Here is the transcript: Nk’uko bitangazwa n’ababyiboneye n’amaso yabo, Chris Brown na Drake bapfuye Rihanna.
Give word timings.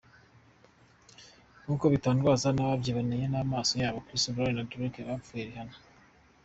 Nk’uko 1.63 1.85
bitangazwa 1.93 2.49
n’ababyiboneye 2.53 3.25
n’amaso 3.29 3.73
yabo, 3.81 3.97
Chris 4.05 4.25
Brown 4.35 4.53
na 4.55 4.63
Drake 4.69 5.01
bapfuye 5.07 5.43
Rihanna. 5.49 5.77